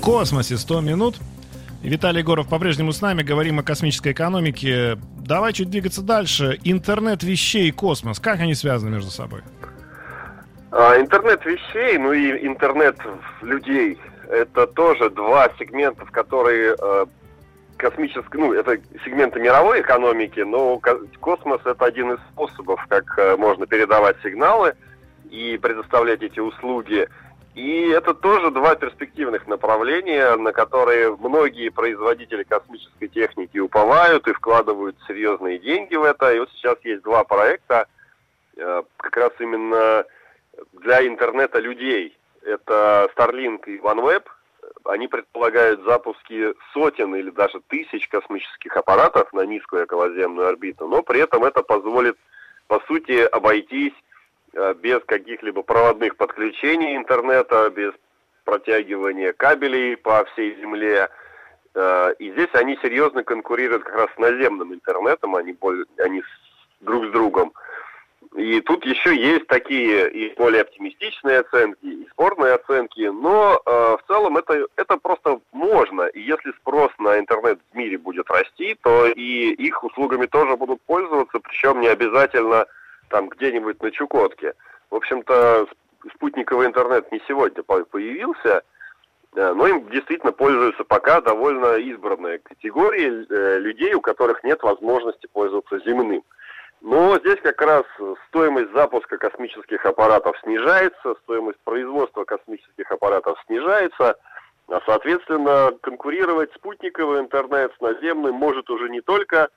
космосе 0.00 0.56
100 0.56 0.80
минут. 0.80 1.16
Виталий 1.82 2.20
Егоров 2.20 2.48
по-прежнему 2.48 2.92
с 2.92 3.00
нами. 3.00 3.22
Говорим 3.22 3.58
о 3.58 3.62
космической 3.62 4.12
экономике. 4.12 4.98
Давай 5.18 5.52
чуть 5.52 5.68
двигаться 5.68 6.02
дальше. 6.02 6.58
Интернет 6.64 7.22
вещей 7.22 7.68
и 7.68 7.70
космос. 7.70 8.18
Как 8.18 8.40
они 8.40 8.54
связаны 8.54 8.90
между 8.90 9.10
собой? 9.10 9.42
А, 10.70 10.98
интернет 11.00 11.44
вещей, 11.44 11.96
ну 11.98 12.12
и 12.12 12.46
интернет 12.46 12.96
людей. 13.40 13.98
Это 14.28 14.66
тоже 14.66 15.08
два 15.08 15.48
сегмента, 15.58 16.04
которые 16.04 16.76
э, 16.78 17.06
космической, 17.78 18.36
ну, 18.36 18.52
это 18.52 18.76
сегменты 19.04 19.40
мировой 19.40 19.80
экономики, 19.80 20.40
но 20.40 20.78
космос 21.20 21.62
это 21.64 21.86
один 21.86 22.12
из 22.12 22.20
способов, 22.32 22.84
как 22.88 23.18
э, 23.18 23.36
можно 23.38 23.66
передавать 23.66 24.16
сигналы 24.22 24.74
и 25.30 25.58
предоставлять 25.62 26.22
эти 26.22 26.40
услуги. 26.40 27.08
И 27.54 27.88
это 27.88 28.12
тоже 28.12 28.50
два 28.50 28.74
перспективных 28.74 29.46
направления, 29.46 30.36
на 30.36 30.52
которые 30.52 31.16
многие 31.16 31.70
производители 31.70 32.42
космической 32.42 33.08
техники 33.08 33.58
уповают 33.58 34.28
и 34.28 34.34
вкладывают 34.34 34.96
серьезные 35.08 35.58
деньги 35.58 35.96
в 35.96 36.04
это. 36.04 36.34
И 36.34 36.38
вот 36.38 36.50
сейчас 36.50 36.76
есть 36.84 37.02
два 37.02 37.24
проекта, 37.24 37.86
э, 38.58 38.82
как 38.98 39.16
раз 39.16 39.32
именно 39.40 40.04
для 40.72 41.06
интернета 41.06 41.58
людей. 41.58 42.16
Это 42.42 43.10
Starlink 43.16 43.66
и 43.66 43.78
OneWeb. 43.78 44.24
Они 44.84 45.08
предполагают 45.08 45.82
запуски 45.84 46.54
сотен 46.72 47.14
или 47.14 47.30
даже 47.30 47.60
тысяч 47.68 48.08
космических 48.08 48.76
аппаратов 48.76 49.32
на 49.32 49.44
низкую 49.44 49.84
околоземную 49.84 50.48
орбиту, 50.48 50.86
но 50.86 51.02
при 51.02 51.20
этом 51.20 51.44
это 51.44 51.62
позволит, 51.62 52.16
по 52.66 52.80
сути, 52.80 53.20
обойтись 53.20 53.94
Э, 54.54 54.74
без 54.74 55.00
каких-либо 55.04 55.62
проводных 55.62 56.16
подключений 56.16 56.96
интернета, 56.96 57.70
без 57.70 57.92
протягивания 58.44 59.32
кабелей 59.32 59.96
по 59.96 60.24
всей 60.24 60.56
Земле. 60.56 61.08
Э, 61.74 62.14
и 62.18 62.32
здесь 62.32 62.48
они 62.54 62.78
серьезно 62.82 63.24
конкурируют 63.24 63.84
как 63.84 63.94
раз 63.94 64.08
с 64.14 64.18
наземным 64.18 64.72
интернетом, 64.72 65.36
они, 65.36 65.52
более, 65.52 65.84
они 65.98 66.22
друг 66.80 67.06
с 67.06 67.10
другом. 67.10 67.52
И 68.36 68.60
тут 68.60 68.84
еще 68.84 69.16
есть 69.16 69.46
такие 69.46 70.10
и 70.10 70.34
более 70.34 70.62
оптимистичные 70.62 71.40
оценки, 71.40 71.78
и 71.84 72.08
спорные 72.10 72.54
оценки, 72.54 73.00
но 73.08 73.60
э, 73.64 73.70
в 73.70 74.00
целом 74.06 74.36
это, 74.36 74.66
это 74.76 74.96
просто 74.98 75.40
можно. 75.52 76.02
И 76.02 76.20
если 76.20 76.52
спрос 76.60 76.90
на 76.98 77.18
интернет 77.18 77.58
в 77.72 77.76
мире 77.76 77.96
будет 77.96 78.30
расти, 78.30 78.76
то 78.82 79.06
и 79.06 79.52
их 79.52 79.82
услугами 79.82 80.26
тоже 80.26 80.56
будут 80.56 80.80
пользоваться, 80.82 81.40
причем 81.40 81.80
не 81.80 81.88
обязательно 81.88 82.66
там 83.08 83.28
где-нибудь 83.28 83.82
на 83.82 83.90
Чукотке. 83.90 84.52
В 84.90 84.96
общем-то, 84.96 85.66
спутниковый 86.14 86.66
интернет 86.66 87.10
не 87.10 87.20
сегодня 87.26 87.62
появился, 87.62 88.62
э, 89.36 89.52
но 89.52 89.66
им 89.66 89.88
действительно 89.88 90.32
пользуются 90.32 90.84
пока 90.84 91.22
довольно 91.22 91.76
избранная 91.76 92.38
категория 92.38 93.26
э, 93.28 93.58
людей, 93.58 93.94
у 93.94 94.02
которых 94.02 94.44
нет 94.44 94.62
возможности 94.62 95.26
пользоваться 95.32 95.80
земным. 95.80 96.22
Но 96.80 97.18
здесь 97.18 97.40
как 97.42 97.60
раз 97.60 97.84
стоимость 98.28 98.72
запуска 98.72 99.18
космических 99.18 99.84
аппаратов 99.84 100.38
снижается, 100.42 101.16
стоимость 101.22 101.58
производства 101.64 102.24
космических 102.24 102.90
аппаратов 102.90 103.38
снижается, 103.46 104.16
а 104.68 104.80
соответственно 104.86 105.72
конкурировать 105.80 106.52
спутниковый 106.54 107.20
интернет 107.20 107.72
с 107.76 107.80
наземным 107.80 108.34
может 108.34 108.70
уже 108.70 108.88
не 108.88 109.00
только 109.00 109.48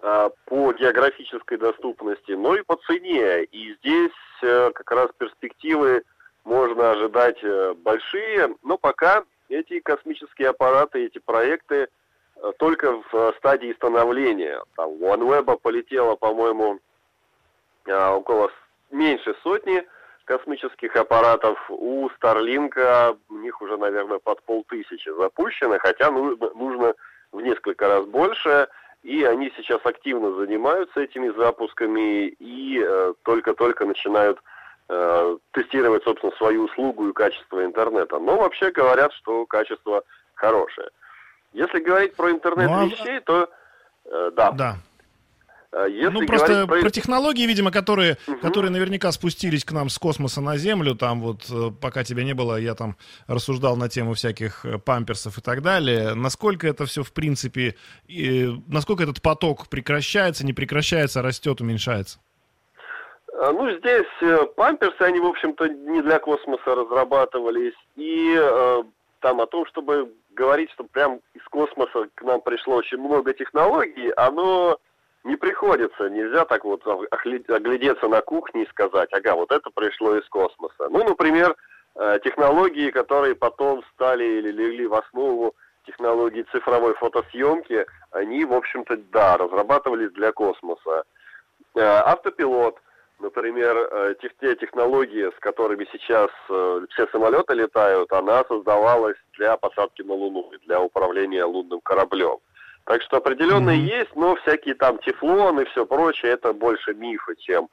Э, 0.00 0.30
по 0.44 0.72
географической 0.72 1.58
доступности, 1.58 2.30
но 2.32 2.54
и 2.54 2.62
по 2.62 2.76
цене. 2.86 3.42
И 3.44 3.74
здесь 3.80 4.12
э, 4.42 4.70
как 4.72 4.90
раз 4.92 5.10
перспективы 5.18 6.04
можно 6.44 6.92
ожидать 6.92 7.42
э, 7.42 7.74
большие, 7.74 8.54
но 8.62 8.78
пока 8.78 9.24
эти 9.48 9.80
космические 9.80 10.50
аппараты, 10.50 11.04
эти 11.04 11.18
проекты 11.18 11.88
только 12.58 13.02
в 13.10 13.34
стадии 13.38 13.72
становления. 13.74 14.62
Там 14.76 14.90
у 14.90 14.98
OneWeb 14.98 15.58
полетело, 15.60 16.16
по-моему, 16.16 16.80
около 17.86 18.50
меньше 18.90 19.34
сотни 19.42 19.86
космических 20.24 20.94
аппаратов. 20.96 21.58
У 21.70 22.08
Starlink 22.08 23.18
у 23.28 23.34
них 23.38 23.60
уже, 23.62 23.76
наверное, 23.76 24.18
под 24.18 24.42
полтысячи 24.42 25.08
запущено, 25.16 25.78
хотя 25.78 26.10
нужно, 26.10 26.94
в 27.32 27.40
несколько 27.40 27.88
раз 27.88 28.04
больше 28.06 28.68
и 29.02 29.24
они 29.24 29.52
сейчас 29.56 29.80
активно 29.84 30.34
занимаются 30.34 31.00
этими 31.00 31.28
запусками 31.28 32.28
и 32.28 32.82
э, 32.84 33.14
только-только 33.22 33.86
начинают 33.86 34.40
э, 34.88 35.36
тестировать, 35.52 36.02
собственно, 36.04 36.32
свою 36.36 36.64
услугу 36.64 37.08
и 37.08 37.12
качество 37.12 37.64
интернета. 37.64 38.18
Но 38.18 38.36
вообще 38.36 38.70
говорят, 38.70 39.12
что 39.12 39.46
качество 39.46 40.02
хорошее. 40.34 40.90
Если 41.52 41.80
говорить 41.80 42.14
про 42.14 42.30
интернет 42.30 42.68
ну, 42.68 42.80
а 42.80 42.86
вещей, 42.86 43.20
то 43.20 43.48
э, 44.04 44.30
да. 44.34 44.52
Да. 44.52 44.76
А 45.70 45.86
если 45.86 46.20
ну, 46.20 46.26
просто 46.26 46.66
про... 46.66 46.80
про 46.80 46.90
технологии, 46.90 47.46
видимо, 47.46 47.70
которые, 47.70 48.16
угу. 48.26 48.38
которые 48.38 48.70
наверняка 48.70 49.12
спустились 49.12 49.64
к 49.64 49.72
нам 49.72 49.90
с 49.90 49.98
космоса 49.98 50.40
на 50.40 50.56
Землю, 50.56 50.94
там 50.94 51.20
вот, 51.20 51.42
э, 51.50 51.70
пока 51.80 52.04
тебя 52.04 52.24
не 52.24 52.32
было, 52.32 52.56
я 52.56 52.74
там 52.74 52.96
рассуждал 53.26 53.76
на 53.76 53.88
тему 53.88 54.14
всяких 54.14 54.64
э, 54.64 54.78
памперсов 54.78 55.36
и 55.36 55.40
так 55.42 55.62
далее. 55.62 56.14
Насколько 56.14 56.68
это 56.68 56.86
все, 56.86 57.02
в 57.02 57.12
принципе, 57.12 57.74
и, 58.06 58.48
насколько 58.66 59.02
этот 59.02 59.20
поток 59.20 59.68
прекращается, 59.68 60.46
не 60.46 60.54
прекращается, 60.54 61.20
растет, 61.20 61.60
уменьшается? 61.60 62.18
А, 63.40 63.52
ну, 63.52 63.70
здесь 63.70 64.06
э, 64.22 64.46
памперсы, 64.56 65.02
они, 65.02 65.20
в 65.20 65.26
общем-то, 65.26 65.68
не 65.68 66.00
для 66.00 66.18
космоса 66.18 66.74
разрабатывались. 66.74 67.76
И 67.94 68.34
э, 68.36 68.82
там 69.20 69.40
о 69.40 69.46
том, 69.46 69.66
чтобы 69.66 70.12
говорить, 70.38 70.70
что 70.72 70.84
прям 70.84 71.20
из 71.34 71.44
космоса 71.50 72.08
к 72.14 72.22
нам 72.22 72.40
пришло 72.40 72.76
очень 72.76 72.98
много 72.98 73.34
технологий, 73.34 74.10
оно 74.16 74.78
не 75.24 75.36
приходится, 75.36 76.08
нельзя 76.08 76.44
так 76.44 76.64
вот 76.64 76.86
оглядеться 76.86 78.08
на 78.08 78.20
кухне 78.22 78.62
и 78.62 78.68
сказать, 78.68 79.12
ага, 79.12 79.34
вот 79.34 79.50
это 79.50 79.68
пришло 79.74 80.16
из 80.16 80.26
космоса. 80.28 80.88
Ну, 80.88 81.04
например, 81.04 81.56
э, 81.96 82.18
технологии, 82.24 82.90
которые 82.90 83.34
потом 83.34 83.82
стали 83.92 84.24
или 84.24 84.50
легли 84.52 84.86
в 84.86 84.94
основу 84.94 85.54
технологий 85.84 86.44
цифровой 86.52 86.94
фотосъемки, 86.94 87.86
они, 88.12 88.44
в 88.44 88.52
общем-то, 88.52 88.96
да, 89.12 89.36
разрабатывались 89.36 90.12
для 90.12 90.32
космоса. 90.32 91.04
Э, 91.74 91.80
автопилот, 91.80 92.76
например, 93.20 93.76
э, 93.76 94.14
те 94.40 94.54
технологии, 94.56 95.30
с 95.30 95.38
которыми 95.40 95.86
сейчас 95.92 96.30
все 96.90 97.06
самолеты 97.12 97.54
летают, 97.54 98.12
она 98.12 98.44
создавалась 98.44 99.16
для 99.36 99.56
посадки 99.56 100.02
на 100.02 100.14
Луну, 100.14 100.50
для 100.66 100.80
управления 100.80 101.44
лунным 101.44 101.80
кораблем. 101.80 102.38
Так 102.88 103.02
что 103.02 103.18
определенно 103.18 103.68
mm-hmm. 103.68 103.98
есть, 104.00 104.16
но 104.16 104.34
всякие 104.36 104.74
там 104.74 104.96
тефлон 104.98 105.60
и 105.60 105.66
все 105.66 105.84
прочее, 105.84 106.32
это 106.32 106.54
больше 106.54 106.94
мифы, 106.94 107.36
чем 107.36 107.68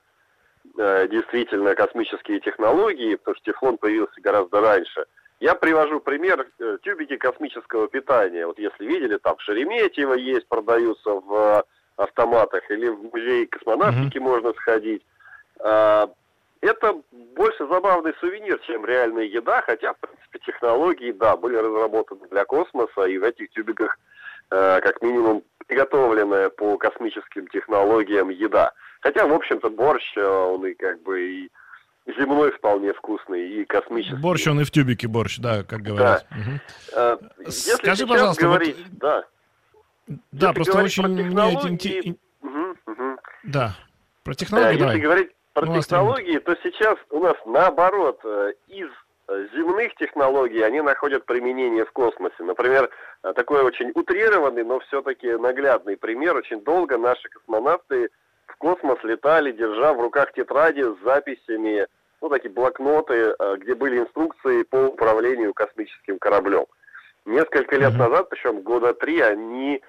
э, 0.77 1.07
действительно 1.07 1.73
космические 1.73 2.41
технологии, 2.41 3.15
потому 3.15 3.35
что 3.35 3.53
тефлон 3.53 3.77
появился 3.77 4.19
гораздо 4.19 4.59
раньше. 4.59 5.05
Я 5.39 5.55
привожу 5.55 6.01
пример 6.01 6.45
э, 6.59 6.77
тюбики 6.83 7.15
космического 7.15 7.87
питания. 7.87 8.45
Вот 8.45 8.59
если 8.59 8.85
видели, 8.85 9.15
там 9.15 9.37
в 9.37 9.41
Шереметьево 9.43 10.15
есть, 10.15 10.49
продаются 10.49 11.11
в 11.11 11.33
э, 11.33 11.63
автоматах, 11.95 12.69
или 12.69 12.89
в 12.89 13.03
музей 13.03 13.45
космонавтики 13.45 14.17
mm-hmm. 14.17 14.21
можно 14.21 14.51
сходить. 14.51 15.05
Э, 15.65 16.07
это 16.61 17.01
больше 17.35 17.67
забавный 17.67 18.13
сувенир, 18.19 18.59
чем 18.59 18.85
реальная 18.85 19.25
еда, 19.25 19.61
хотя, 19.61 19.93
в 19.93 19.97
принципе, 19.97 20.39
технологии, 20.39 21.11
да, 21.11 21.35
были 21.35 21.57
разработаны 21.57 22.27
для 22.29 22.45
космоса, 22.45 23.03
и 23.03 23.17
в 23.17 23.23
этих 23.23 23.49
тюбиках 23.51 23.97
Э, 24.51 24.79
как 24.81 25.01
минимум 25.01 25.43
приготовленная 25.67 26.49
по 26.49 26.77
космическим 26.77 27.47
технологиям 27.47 28.29
еда. 28.29 28.73
Хотя, 29.01 29.25
в 29.25 29.33
общем-то, 29.33 29.69
борщ, 29.69 30.15
э, 30.15 30.23
он 30.23 30.65
и 30.67 30.73
как 30.75 31.01
бы 31.01 31.19
и 31.19 31.51
земной 32.05 32.51
вполне 32.51 32.93
вкусный, 32.93 33.61
и 33.61 33.65
космический. 33.65 34.15
Борщ, 34.17 34.47
он 34.47 34.61
и 34.61 34.63
в 34.63 34.71
тюбике 34.71 35.07
борщ, 35.07 35.39
да, 35.39 35.63
как 35.63 35.81
говорят. 35.81 36.27
Да. 36.91 37.15
Угу. 37.15 37.29
Если 37.47 37.71
Скажи, 37.71 38.05
пожалуйста, 38.05 38.43
говорить, 38.43 38.77
вот... 38.77 38.97
да. 38.99 39.23
Да, 40.07 40.49
Если 40.49 40.53
просто 40.53 40.83
очень... 40.83 41.07
Мне... 41.07 41.23
Технологии... 41.23 42.19
Угу. 42.41 43.17
Да. 43.45 43.75
Про 44.23 44.35
технологии 44.35 44.73
Если 44.73 44.79
давай. 44.79 44.99
говорить 44.99 45.31
про 45.55 45.65
Ну, 45.65 45.79
технологии, 45.79 46.37
то 46.37 46.55
сейчас 46.61 46.97
у 47.09 47.19
нас 47.21 47.35
наоборот, 47.45 48.19
э, 48.25 48.53
из 48.67 48.89
э, 49.29 49.47
земных 49.55 49.95
технологий 49.95 50.61
они 50.61 50.81
находят 50.81 51.25
применение 51.25 51.85
в 51.85 51.91
космосе. 51.93 52.43
Например, 52.43 52.89
э, 53.23 53.33
такой 53.33 53.63
очень 53.63 53.91
утрированный, 53.95 54.65
но 54.65 54.81
все-таки 54.81 55.31
наглядный 55.37 55.95
пример. 55.95 56.35
Очень 56.35 56.61
долго 56.61 56.97
наши 56.97 57.29
космонавты 57.29 58.09
в 58.47 58.57
космос 58.57 58.99
летали, 59.03 59.53
держа 59.53 59.93
в 59.93 60.01
руках 60.01 60.33
тетради 60.33 60.81
с 60.81 61.03
записями, 61.05 61.87
ну, 62.21 62.29
такие 62.29 62.51
блокноты, 62.51 63.33
где 63.57 63.75
были 63.75 63.99
инструкции 63.99 64.63
по 64.63 64.87
управлению 64.87 65.53
космическим 65.53 66.19
кораблем. 66.19 66.65
Несколько 67.25 67.77
лет 67.77 67.93
назад, 67.93 68.29
причем 68.29 68.61
года 68.61 68.93
три, 68.93 69.21
они 69.21 69.81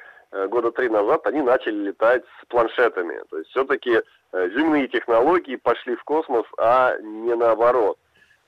года 0.48 0.70
три 0.70 0.88
назад 0.88 1.26
они 1.26 1.42
начали 1.42 1.88
летать 1.88 2.24
с 2.42 2.46
планшетами. 2.46 3.20
То 3.30 3.38
есть 3.38 3.50
все-таки 3.50 4.02
э, 4.32 4.50
земные 4.50 4.88
технологии 4.88 5.56
пошли 5.56 5.96
в 5.96 6.04
космос, 6.04 6.44
а 6.58 6.96
не 6.98 7.34
наоборот. 7.34 7.98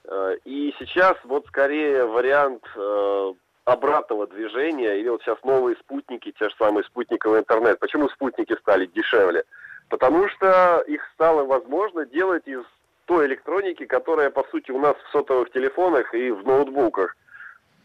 Э, 0.04 0.36
И 0.44 0.74
сейчас 0.78 1.16
вот 1.24 1.46
скорее 1.46 2.04
вариант 2.04 2.64
э, 2.76 3.32
обратного 3.64 4.26
движения, 4.26 4.98
или 4.98 5.08
вот 5.08 5.22
сейчас 5.22 5.38
новые 5.44 5.76
спутники, 5.76 6.32
те 6.38 6.48
же 6.48 6.54
самые 6.58 6.84
спутниковый 6.84 7.40
интернет. 7.40 7.78
Почему 7.78 8.08
спутники 8.08 8.56
стали 8.60 8.86
дешевле? 8.86 9.44
Потому 9.90 10.28
что 10.28 10.82
их 10.86 11.02
стало 11.14 11.44
возможно 11.44 12.06
делать 12.06 12.46
из 12.46 12.62
той 13.06 13.26
электроники, 13.26 13.86
которая, 13.86 14.30
по 14.30 14.44
сути, 14.50 14.70
у 14.70 14.78
нас 14.78 14.96
в 14.96 15.12
сотовых 15.12 15.50
телефонах 15.52 16.14
и 16.14 16.30
в 16.30 16.46
ноутбуках. 16.46 17.16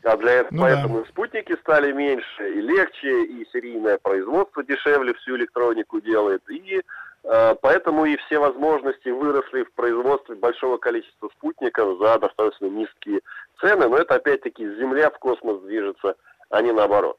А 0.03 0.17
для 0.17 0.31
этого 0.33 0.53
Ну 0.53 0.61
да. 0.61 0.63
поэтому 0.63 1.01
и 1.01 1.07
спутники 1.07 1.55
стали 1.61 1.91
меньше 1.93 2.49
и 2.49 2.61
легче, 2.61 3.23
и 3.23 3.47
серийное 3.53 3.97
производство 3.97 4.63
дешевле 4.63 5.13
всю 5.13 5.37
электронику 5.37 6.01
делает. 6.01 6.41
И 6.49 6.81
э, 7.23 7.55
поэтому 7.61 8.05
и 8.05 8.17
все 8.17 8.39
возможности 8.39 9.09
выросли 9.09 9.63
в 9.63 9.71
производстве 9.73 10.35
большого 10.35 10.77
количества 10.77 11.29
спутников 11.29 11.99
за 11.99 12.19
достаточно 12.19 12.65
низкие 12.65 13.21
цены. 13.61 13.87
Но 13.87 13.97
это 13.97 14.15
опять-таки 14.15 14.63
Земля 14.75 15.09
в 15.09 15.19
космос 15.19 15.61
движется, 15.61 16.15
а 16.49 16.61
не 16.61 16.73
наоборот. 16.73 17.17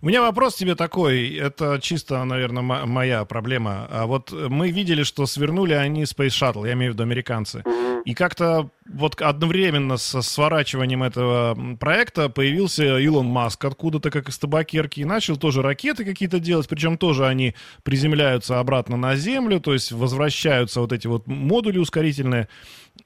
У 0.00 0.06
меня 0.06 0.22
вопрос 0.22 0.56
тебе 0.56 0.74
такой, 0.74 1.34
это 1.34 1.78
чисто, 1.80 2.24
наверное, 2.24 2.62
мо- 2.62 2.86
моя 2.86 3.24
проблема. 3.24 3.86
А 3.90 4.06
вот 4.06 4.32
мы 4.32 4.70
видели, 4.70 5.02
что 5.02 5.26
свернули 5.26 5.72
они 5.74 6.02
Space 6.04 6.28
Shuttle, 6.28 6.66
я 6.66 6.72
имею 6.74 6.92
в 6.92 6.94
виду 6.94 7.02
американцы. 7.02 7.62
И 8.04 8.14
как-то 8.14 8.70
вот 8.86 9.20
одновременно 9.20 9.96
со 9.98 10.22
сворачиванием 10.22 11.02
этого 11.02 11.76
проекта 11.78 12.28
появился 12.28 12.98
Илон 12.98 13.26
Маск 13.26 13.64
откуда-то, 13.64 14.10
как 14.10 14.28
из 14.28 14.38
табакерки, 14.38 15.00
и 15.00 15.04
начал 15.04 15.36
тоже 15.36 15.62
ракеты 15.62 16.04
какие-то 16.04 16.40
делать, 16.40 16.68
причем 16.68 16.96
тоже 16.96 17.26
они 17.26 17.54
приземляются 17.82 18.58
обратно 18.58 18.96
на 18.96 19.16
Землю, 19.16 19.60
то 19.60 19.74
есть 19.74 19.92
возвращаются 19.92 20.80
вот 20.80 20.92
эти 20.92 21.06
вот 21.06 21.26
модули 21.26 21.78
ускорительные. 21.78 22.48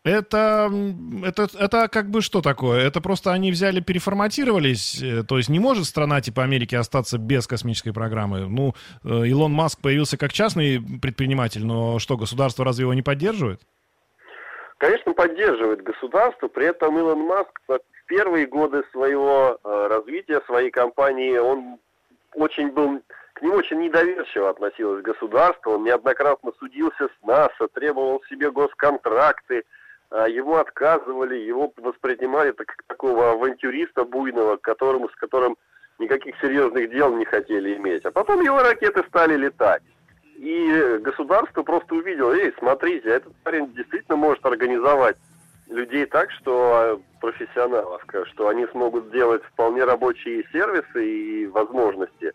Это, 0.05 0.71
это, 1.25 1.49
это 1.59 1.89
как 1.89 2.11
бы 2.11 2.21
что 2.21 2.43
такое? 2.43 2.87
Это 2.87 3.01
просто 3.01 3.33
они 3.33 3.51
взяли, 3.51 3.81
переформатировались, 3.81 5.03
э, 5.03 5.23
то 5.27 5.39
есть 5.39 5.49
не 5.49 5.59
может 5.59 5.87
страна 5.87 6.21
типа 6.21 6.43
Америки 6.43 6.75
остаться 6.75 7.17
без 7.17 7.47
космической 7.47 7.93
программы. 7.93 8.47
Ну, 8.47 8.75
э, 9.03 9.27
Илон 9.29 9.53
Маск 9.53 9.81
появился 9.81 10.19
как 10.19 10.35
частный 10.35 10.79
предприниматель, 11.01 11.65
но 11.65 11.99
что, 11.99 12.19
государство 12.19 12.67
разве 12.67 12.83
его 12.83 12.93
не 12.93 13.01
поддерживает? 13.01 13.63
Конечно, 14.77 15.15
поддерживает 15.15 15.83
государство, 15.83 16.49
при 16.49 16.67
этом 16.67 16.99
Илон 16.99 17.21
Маск 17.21 17.59
в 17.67 17.79
первые 18.07 18.47
годы 18.47 18.83
своего 18.93 19.59
э, 19.65 19.87
развития, 19.89 20.43
своей 20.45 20.71
компании, 20.71 21.39
он 21.39 21.79
очень 22.35 22.71
был, 22.73 23.01
к 23.33 23.41
нему 23.41 23.55
очень 23.55 23.81
недоверчиво 23.81 24.51
относилось 24.51 25.03
государство, 25.03 25.71
он 25.71 25.85
неоднократно 25.85 26.53
судился 26.59 27.09
с 27.09 27.27
НАСА, 27.27 27.69
требовал 27.73 28.23
себе 28.29 28.51
госконтракты, 28.51 29.65
а 30.15 30.29
его 30.29 30.61
отказывали, 30.61 31.35
его 31.35 31.73
воспринимали 31.77 32.53
как 32.53 32.85
такого 32.87 33.33
авантюриста 33.33 34.05
буйного, 34.05 34.57
которому, 34.59 35.09
с 35.09 35.17
которым 35.17 35.57
никаких 35.99 36.37
серьезных 36.41 36.89
дел 36.91 37.17
не 37.17 37.25
хотели 37.25 37.75
иметь. 37.77 38.05
А 38.05 38.13
потом 38.13 38.41
его 38.41 38.63
ракеты 38.63 39.03
стали 39.09 39.37
летать. 39.37 39.83
И 40.37 40.99
государство 41.01 41.65
просто 41.65 41.97
увидело, 41.97 42.33
эй, 42.33 42.55
смотрите, 42.61 43.09
этот 43.09 43.35
парень 43.43 43.73
действительно 43.75 44.17
может 44.17 44.47
организовать 44.47 45.17
людей 45.69 46.07
так, 46.07 46.31
что 46.31 47.01
э, 47.01 47.21
профессионалов, 47.21 48.05
что 48.33 48.49
они 48.49 48.67
смогут 48.67 49.07
сделать 49.07 49.43
вполне 49.43 49.83
рабочие 49.83 50.45
сервисы 50.53 51.05
и 51.05 51.47
возможности. 51.47 52.33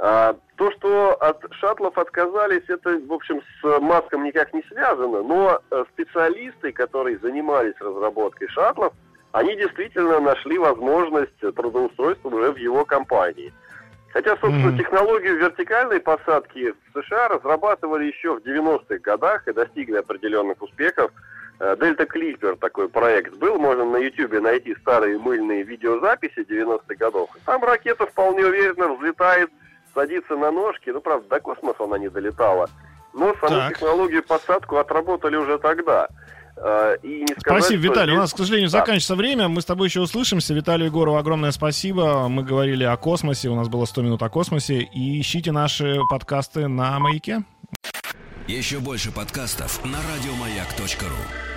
А, 0.00 0.36
то, 0.56 0.70
что 0.72 1.14
от 1.14 1.44
шаттлов 1.54 1.98
отказались, 1.98 2.62
это, 2.68 2.98
в 2.98 3.12
общем, 3.12 3.40
с 3.60 3.80
Маском 3.80 4.24
никак 4.24 4.52
не 4.54 4.62
связано, 4.62 5.22
но 5.22 5.60
э, 5.70 5.84
специалисты, 5.92 6.70
которые 6.72 7.18
занимались 7.18 7.74
разработкой 7.80 8.48
шаттлов, 8.48 8.92
они 9.32 9.56
действительно 9.56 10.20
нашли 10.20 10.56
возможность 10.58 11.36
трудоустройства 11.40 12.28
уже 12.28 12.52
в 12.52 12.56
его 12.56 12.84
компании. 12.84 13.52
Хотя, 14.12 14.30
собственно, 14.36 14.68
Мгм. 14.70 14.78
технологию 14.78 15.36
вертикальной 15.36 16.00
посадки 16.00 16.72
в 16.72 17.02
США 17.02 17.28
разрабатывали 17.28 18.04
еще 18.04 18.34
в 18.34 18.42
90-х 18.42 18.98
годах 19.00 19.46
и 19.48 19.52
достигли 19.52 19.96
определенных 19.96 20.62
успехов. 20.62 21.10
Э, 21.60 21.76
Дельта 21.78 22.06
Клипер 22.06 22.56
такой 22.56 22.88
проект 22.88 23.34
был, 23.34 23.58
можно 23.58 23.84
на 23.84 23.96
YouTube 23.96 24.40
найти 24.40 24.76
старые 24.76 25.18
мыльные 25.18 25.64
видеозаписи 25.64 26.38
90-х 26.48 26.94
годов. 26.94 27.30
Там 27.44 27.64
ракета 27.64 28.06
вполне 28.06 28.46
уверенно 28.46 28.94
взлетает, 28.94 29.50
садится 29.94 30.36
на 30.36 30.50
ножки, 30.50 30.90
ну, 30.90 31.00
правда, 31.00 31.28
до 31.28 31.40
космоса 31.40 31.84
она 31.84 31.98
не 31.98 32.08
долетала. 32.08 32.68
Но 33.14 33.34
саму 33.40 33.56
Так. 33.56 33.74
технологию 33.74 34.22
посадку 34.22 34.76
отработали 34.76 35.36
уже 35.36 35.58
тогда. 35.58 36.08
Э, 36.56 36.96
И 37.02 37.20
не 37.20 37.34
сказать, 37.40 37.62
Спасибо, 37.62 37.82
что 37.82 37.92
Виталий. 37.92 38.12
У 38.14 38.16
нас, 38.16 38.32
к 38.34 38.36
сожалению, 38.36 38.68
Да. 38.70 38.78
заканчивается 38.80 39.14
время. 39.14 39.48
Мы 39.48 39.60
с 39.60 39.64
тобой 39.64 39.86
еще 39.88 40.00
услышимся. 40.00 40.54
Виталию 40.54 40.88
Егорову 40.88 41.16
огромное 41.16 41.52
спасибо. 41.52 42.28
Мы 42.28 42.42
говорили 42.42 42.84
о 42.84 42.96
космосе. 42.96 43.48
У 43.48 43.54
нас 43.54 43.68
было 43.68 43.84
100 43.84 44.02
минут 44.02 44.22
о 44.22 44.28
космосе. 44.28 44.80
И 44.80 45.20
ищите 45.20 45.52
наши 45.52 46.00
подкасты 46.10 46.66
на 46.68 46.98
Маяке. 46.98 47.44
Еще 48.48 48.78
больше 48.80 49.12
подкастов 49.12 49.84
на 49.84 49.98
радиомаяк.ру. 49.98 51.47